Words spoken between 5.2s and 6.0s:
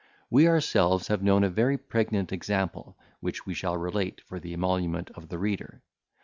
the reader.